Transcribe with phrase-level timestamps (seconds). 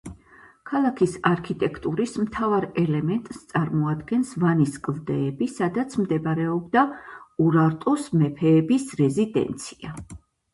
[0.69, 6.87] ქალაქის არქიტექტურის მთავარ ელემენტს წარმოადგენს ვანის კლდეები, სადაც მდებარეობდა
[7.49, 9.95] ურარტუს მეფეების რეზიდენცია.